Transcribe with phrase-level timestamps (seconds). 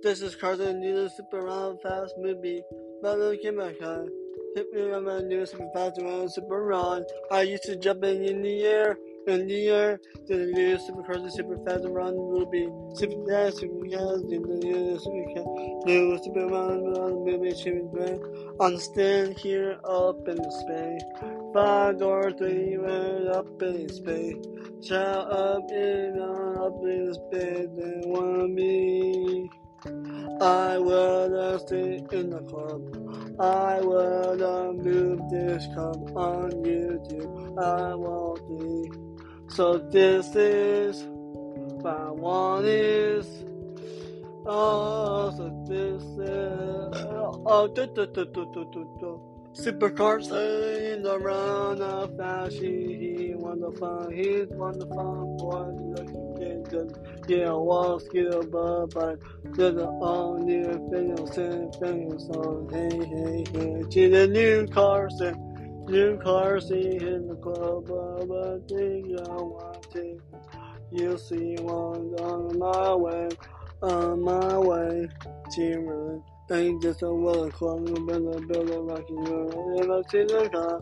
[0.00, 2.62] This is Carson new super round fast movie.
[3.02, 4.06] But look at my car.
[4.54, 7.04] Hit me on my new super fast around super run.
[7.32, 8.96] I used to jump in, in the air,
[9.36, 10.00] the air.
[10.28, 12.68] To the new super Carson super fast run movie.
[12.94, 15.42] Super fast, super fast, the new super.
[15.86, 17.54] New super run run movie.
[17.54, 18.56] Super.
[18.60, 21.02] On the stand here up in the space.
[21.52, 22.76] Five door three
[23.28, 24.36] up in the space.
[24.86, 27.68] Shout up in up in the space.
[27.76, 29.50] They want me.
[30.40, 31.17] I will
[31.56, 32.82] stay in the club.
[33.40, 37.58] I will move this come on YouTube.
[37.58, 38.90] I won't be.
[39.54, 41.04] So this is
[41.82, 43.26] my one is.
[44.44, 47.06] Oh, so this is.
[47.46, 49.20] Oh, do, do, do, do, do, do, do.
[49.54, 52.88] Supercar sailing around a fashion.
[52.88, 54.12] He won the fun.
[54.12, 55.36] He's won the fun.
[55.38, 56.27] Boy, looking
[56.68, 57.24] good.
[57.28, 62.68] Yeah, walk skill, but but there's an all new thing, same thing, song.
[62.72, 63.82] Hey, hey, hey.
[63.88, 70.20] To the new Carson, new Carson in the club, but I think I want to.
[70.90, 73.28] You see one on my way,
[73.82, 75.08] on my way,
[75.54, 79.78] to I just a roller club, build a build a rocky roll.
[79.78, 80.80] If I see the car,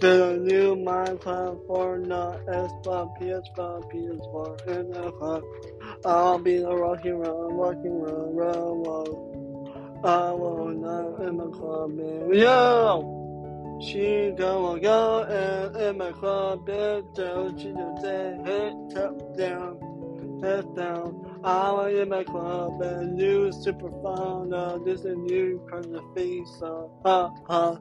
[0.00, 5.42] build a new Minecraft for not S5, PS5, PS4, in the car.
[6.04, 10.04] I'll be the rocky run, rocky run, run, run.
[10.04, 12.38] I will not in my club, baby.
[12.38, 13.78] Yo!
[13.82, 20.76] She gonna go and in my club, down, she just say, hit, tap down, head
[20.76, 21.33] down.
[21.44, 24.52] I'm in my club and new super fun.
[24.54, 26.62] Uh, this is new kind of face.
[26.62, 27.78] Uh, ha ha.